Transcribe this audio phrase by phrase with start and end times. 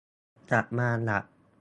[0.51, 1.19] กลับมาละ